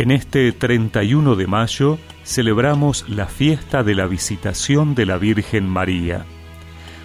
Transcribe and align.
En 0.00 0.10
este 0.10 0.50
31 0.52 1.36
de 1.36 1.46
mayo 1.46 1.98
celebramos 2.24 3.06
la 3.06 3.26
fiesta 3.26 3.82
de 3.82 3.94
la 3.94 4.06
visitación 4.06 4.94
de 4.94 5.04
la 5.04 5.18
Virgen 5.18 5.68
María. 5.68 6.24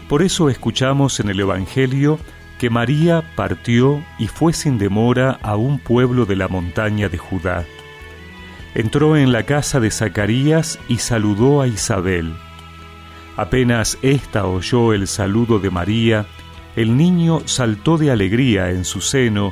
Por 0.07 0.21
eso 0.21 0.49
escuchamos 0.49 1.19
en 1.19 1.27
el 1.27 1.41
Evangelio 1.41 2.19
que 2.57 2.69
María 2.69 3.33
partió 3.35 4.01
y 4.17 4.27
fue 4.27 4.53
sin 4.53 4.77
demora 4.77 5.37
a 5.41 5.57
un 5.57 5.79
pueblo 5.79 6.25
de 6.25 6.37
la 6.37 6.47
montaña 6.47 7.09
de 7.09 7.17
Judá. 7.17 7.65
Entró 8.75 9.17
en 9.17 9.33
la 9.33 9.43
casa 9.43 9.81
de 9.81 9.91
Zacarías 9.91 10.79
y 10.87 10.99
saludó 10.99 11.61
a 11.61 11.67
Isabel. 11.67 12.33
Apenas 13.35 13.97
ésta 14.03 14.45
oyó 14.45 14.93
el 14.93 15.07
saludo 15.07 15.59
de 15.59 15.69
María, 15.69 16.27
el 16.77 16.95
niño 16.95 17.41
saltó 17.43 17.97
de 17.97 18.11
alegría 18.11 18.69
en 18.69 18.85
su 18.85 19.01
seno, 19.01 19.51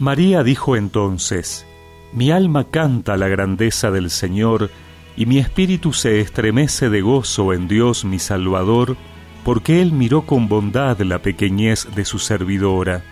María 0.00 0.42
dijo 0.42 0.76
entonces, 0.76 1.66
Mi 2.14 2.30
alma 2.30 2.64
canta 2.64 3.18
la 3.18 3.28
grandeza 3.28 3.90
del 3.90 4.08
Señor, 4.08 4.70
y 5.14 5.26
mi 5.26 5.38
espíritu 5.38 5.92
se 5.92 6.20
estremece 6.20 6.88
de 6.88 7.02
gozo 7.02 7.52
en 7.52 7.68
Dios 7.68 8.06
mi 8.06 8.18
Salvador, 8.18 8.96
porque 9.44 9.82
Él 9.82 9.92
miró 9.92 10.22
con 10.22 10.48
bondad 10.48 10.98
la 11.00 11.20
pequeñez 11.20 11.86
de 11.94 12.06
su 12.06 12.18
servidora. 12.18 13.02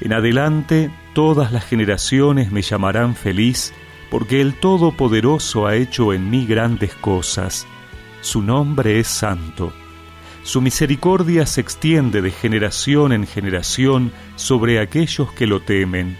En 0.00 0.12
adelante 0.12 0.90
todas 1.14 1.52
las 1.52 1.64
generaciones 1.64 2.50
me 2.50 2.62
llamarán 2.62 3.14
feliz, 3.14 3.72
porque 4.10 4.40
el 4.40 4.54
Todopoderoso 4.54 5.68
ha 5.68 5.76
hecho 5.76 6.12
en 6.12 6.28
mí 6.30 6.46
grandes 6.46 6.96
cosas. 6.96 7.64
Su 8.22 8.42
nombre 8.42 8.98
es 8.98 9.06
santo. 9.06 9.72
Su 10.44 10.60
misericordia 10.60 11.46
se 11.46 11.60
extiende 11.60 12.20
de 12.20 12.32
generación 12.32 13.12
en 13.12 13.26
generación 13.26 14.12
sobre 14.34 14.80
aquellos 14.80 15.30
que 15.32 15.46
lo 15.46 15.60
temen. 15.60 16.18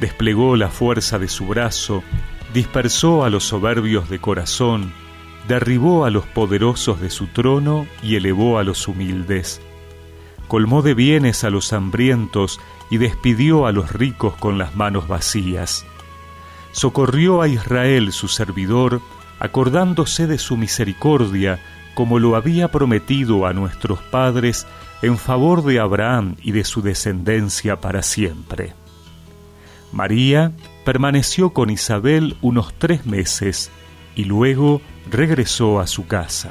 Desplegó 0.00 0.56
la 0.56 0.68
fuerza 0.68 1.18
de 1.18 1.28
su 1.28 1.46
brazo, 1.46 2.02
dispersó 2.54 3.24
a 3.24 3.30
los 3.30 3.44
soberbios 3.44 4.08
de 4.08 4.18
corazón, 4.18 4.92
derribó 5.48 6.06
a 6.06 6.10
los 6.10 6.24
poderosos 6.26 7.00
de 7.00 7.10
su 7.10 7.26
trono 7.26 7.86
y 8.02 8.16
elevó 8.16 8.58
a 8.58 8.64
los 8.64 8.88
humildes. 8.88 9.60
Colmó 10.48 10.80
de 10.80 10.94
bienes 10.94 11.44
a 11.44 11.50
los 11.50 11.72
hambrientos 11.74 12.58
y 12.90 12.96
despidió 12.96 13.66
a 13.66 13.72
los 13.72 13.92
ricos 13.92 14.34
con 14.36 14.56
las 14.56 14.76
manos 14.76 15.08
vacías. 15.08 15.84
Socorrió 16.72 17.42
a 17.42 17.48
Israel 17.48 18.12
su 18.12 18.28
servidor, 18.28 19.00
acordándose 19.40 20.26
de 20.26 20.38
su 20.38 20.56
misericordia, 20.56 21.60
como 21.96 22.18
lo 22.18 22.36
había 22.36 22.68
prometido 22.68 23.46
a 23.46 23.54
nuestros 23.54 24.00
padres 24.00 24.66
en 25.00 25.16
favor 25.16 25.64
de 25.64 25.80
Abraham 25.80 26.36
y 26.42 26.52
de 26.52 26.62
su 26.62 26.82
descendencia 26.82 27.80
para 27.80 28.02
siempre. 28.02 28.74
María 29.92 30.52
permaneció 30.84 31.54
con 31.54 31.70
Isabel 31.70 32.36
unos 32.42 32.74
tres 32.74 33.06
meses 33.06 33.70
y 34.14 34.24
luego 34.24 34.82
regresó 35.10 35.80
a 35.80 35.86
su 35.86 36.06
casa. 36.06 36.50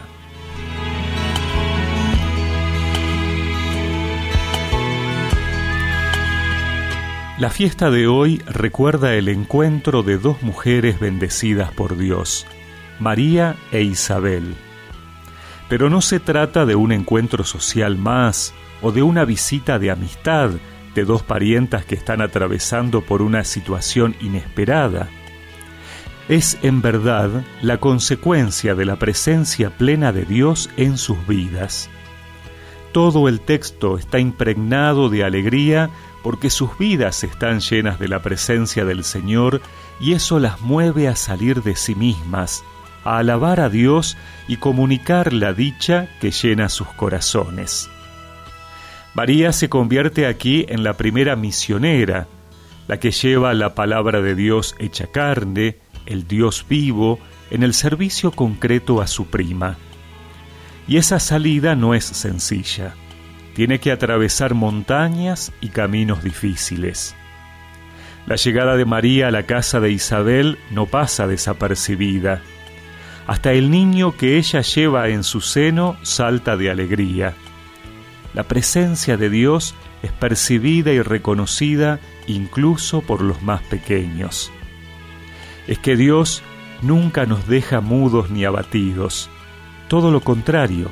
La 7.38 7.52
fiesta 7.52 7.92
de 7.92 8.08
hoy 8.08 8.42
recuerda 8.48 9.14
el 9.14 9.30
encuentro 9.30 10.02
de 10.02 10.18
dos 10.18 10.42
mujeres 10.42 11.00
bendecidas 11.00 11.72
por 11.72 11.98
Dios, 11.98 12.48
María 13.00 13.56
e 13.72 13.84
Isabel. 13.84 14.56
Pero 15.70 15.90
no 15.90 16.02
se 16.02 16.20
trata 16.20 16.66
de 16.66 16.76
un 16.76 16.92
encuentro 16.92 17.44
social 17.44 17.98
más 17.98 18.54
o 18.82 18.92
de 18.92 19.04
una 19.04 19.26
visita 19.26 19.80
de 19.80 19.92
amistad 19.92 20.52
de 20.96 21.06
dos 21.06 21.24
parientas 21.24 21.86
que 21.86 21.96
están 21.96 22.22
atravesando 22.22 23.02
por 23.02 23.22
una 23.22 23.44
situación 23.44 24.16
inesperada. 24.22 25.10
Es 26.30 26.58
en 26.64 26.82
verdad 26.82 27.44
la 27.62 27.80
consecuencia 27.80 28.74
de 28.74 28.86
la 28.86 28.96
presencia 28.96 29.70
plena 29.78 30.12
de 30.12 30.26
Dios 30.26 30.70
en 30.78 30.98
sus 30.98 31.28
vidas. 31.28 31.90
Todo 32.94 33.28
el 33.28 33.42
texto 33.42 33.98
está 33.98 34.20
impregnado 34.20 35.10
de 35.10 35.24
alegría 35.24 35.90
porque 36.24 36.50
sus 36.50 36.76
vidas 36.78 37.24
están 37.24 37.60
llenas 37.60 38.00
de 38.00 38.08
la 38.08 38.24
presencia 38.24 38.86
del 38.86 39.04
Señor 39.04 39.62
y 40.00 40.14
eso 40.14 40.40
las 40.40 40.62
mueve 40.62 41.08
a 41.08 41.16
salir 41.16 41.62
de 41.62 41.76
sí 41.76 41.94
mismas, 41.94 42.64
a 43.06 43.20
alabar 43.20 43.62
a 43.62 43.70
Dios 43.70 44.18
y 44.48 44.58
comunicar 44.58 45.32
la 45.32 45.54
dicha 45.54 46.10
que 46.20 46.32
llena 46.32 46.68
sus 46.68 46.88
corazones. 46.90 47.90
María 49.14 49.54
se 49.54 49.70
convierte 49.70 50.28
aquí 50.28 50.66
en 50.68 50.84
la 50.84 50.98
primera 50.98 51.38
misionera, 51.38 52.28
la 52.88 53.00
que 53.00 53.12
lleva 53.12 53.54
la 53.54 53.74
palabra 53.74 54.22
de 54.22 54.36
Dios 54.36 54.76
hecha 54.78 55.08
carne, 55.08 55.78
el 56.06 56.28
Dios 56.28 56.66
vivo, 56.68 57.20
en 57.50 57.64
el 57.64 57.74
servicio 57.74 58.32
concreto 58.32 59.02
a 59.02 59.08
su 59.08 59.28
prima. 59.28 59.78
Y 60.88 60.98
esa 60.98 61.20
salida 61.20 61.76
no 61.76 61.94
es 61.94 62.06
sencilla. 62.06 62.94
Tiene 63.54 63.80
que 63.80 63.92
atravesar 63.92 64.54
montañas 64.54 65.54
y 65.62 65.70
caminos 65.70 66.24
difíciles. 66.24 67.16
La 68.28 68.36
llegada 68.36 68.76
de 68.76 68.86
María 68.86 69.30
a 69.30 69.32
la 69.32 69.44
casa 69.44 69.80
de 69.80 69.92
Isabel 69.92 70.58
no 70.72 70.88
pasa 70.88 71.28
desapercibida. 71.28 72.42
Hasta 73.28 73.54
el 73.54 73.72
niño 73.72 74.16
que 74.16 74.38
ella 74.38 74.62
lleva 74.62 75.10
en 75.10 75.24
su 75.24 75.42
seno 75.42 75.98
salta 76.04 76.58
de 76.58 76.70
alegría. 76.70 77.34
La 78.34 78.44
presencia 78.44 79.18
de 79.18 79.30
Dios 79.30 79.74
es 80.04 80.12
percibida 80.12 80.92
y 80.92 81.02
reconocida 81.02 82.00
incluso 82.28 83.02
por 83.02 83.22
los 83.22 83.42
más 83.42 83.62
pequeños. 83.64 84.52
Es 85.68 85.80
que 85.80 85.96
Dios 85.96 86.44
nunca 86.82 87.26
nos 87.26 87.48
deja 87.48 87.82
mudos 87.82 88.30
ni 88.30 88.46
abatidos. 88.46 89.30
Todo 89.88 90.12
lo 90.12 90.20
contrario, 90.20 90.92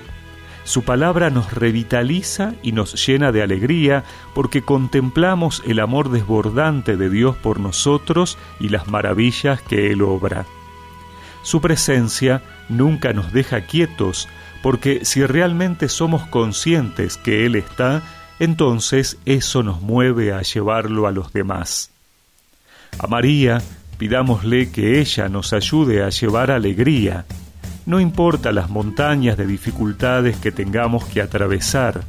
su 0.63 0.83
palabra 0.83 1.29
nos 1.29 1.53
revitaliza 1.53 2.53
y 2.63 2.71
nos 2.71 3.05
llena 3.05 3.31
de 3.31 3.43
alegría 3.43 4.03
porque 4.33 4.63
contemplamos 4.63 5.61
el 5.67 5.79
amor 5.79 6.09
desbordante 6.09 6.95
de 6.95 7.09
Dios 7.09 7.35
por 7.35 7.59
nosotros 7.59 8.37
y 8.59 8.69
las 8.69 8.87
maravillas 8.87 9.61
que 9.61 9.91
Él 9.91 10.01
obra. 10.01 10.45
Su 11.43 11.61
presencia 11.61 12.41
nunca 12.69 13.13
nos 13.13 13.31
deja 13.31 13.61
quietos, 13.61 14.27
porque 14.63 15.05
si 15.05 15.25
realmente 15.25 15.89
somos 15.89 16.25
conscientes 16.27 17.17
que 17.17 17.45
Él 17.45 17.55
está, 17.55 18.01
entonces 18.39 19.17
eso 19.25 19.61
nos 19.61 19.81
mueve 19.81 20.33
a 20.33 20.41
llevarlo 20.41 21.05
a 21.05 21.11
los 21.11 21.31
demás. 21.33 21.91
A 22.97 23.07
María 23.07 23.61
pidámosle 23.97 24.71
que 24.71 24.99
ella 24.99 25.29
nos 25.29 25.53
ayude 25.53 26.03
a 26.03 26.09
llevar 26.09 26.51
alegría, 26.51 27.25
no 27.85 27.99
importa 27.99 28.51
las 28.51 28.69
montañas 28.69 29.37
de 29.37 29.45
dificultades 29.45 30.37
que 30.37 30.51
tengamos 30.51 31.05
que 31.05 31.21
atravesar, 31.21 32.03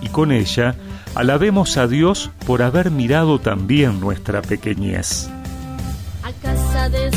y 0.00 0.08
con 0.08 0.32
ella 0.32 0.74
alabemos 1.14 1.76
a 1.76 1.86
Dios 1.86 2.30
por 2.46 2.62
haber 2.62 2.90
mirado 2.90 3.38
también 3.40 4.00
nuestra 4.00 4.42
pequeñez. 4.42 5.28
A 6.22 6.32
casa 6.42 6.88
de 6.88 7.10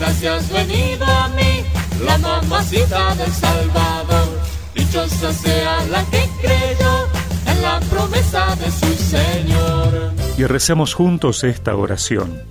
gracias 0.00 0.50
venido 0.50 1.04
a 1.04 1.28
mí, 1.28 1.62
la 2.04 2.18
mamacita 2.18 3.14
del 3.14 3.30
Salvador. 3.30 4.40
Dichosa 4.74 5.32
sea 5.32 5.86
la 5.90 6.04
que 6.06 6.28
creyó 6.40 7.06
en 7.46 7.62
la 7.62 7.80
promesa 7.80 8.56
de 8.56 8.70
su 8.70 8.94
Señor. 8.94 10.12
Y 10.38 10.44
recemos 10.44 10.94
juntos 10.94 11.44
esta 11.44 11.76
oración. 11.76 12.42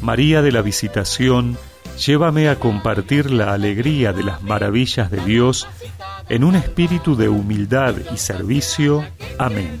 María 0.00 0.42
de 0.42 0.52
la 0.52 0.62
Visitación, 0.62 1.58
Llévame 1.96 2.50
a 2.50 2.56
compartir 2.56 3.30
la 3.30 3.54
alegría 3.54 4.12
de 4.12 4.22
las 4.22 4.42
maravillas 4.42 5.10
de 5.10 5.18
Dios 5.24 5.66
en 6.28 6.44
un 6.44 6.54
espíritu 6.54 7.16
de 7.16 7.28
humildad 7.28 7.94
y 8.12 8.18
servicio. 8.18 9.02
Amén. 9.38 9.80